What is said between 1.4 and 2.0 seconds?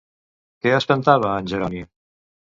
en Jeroni?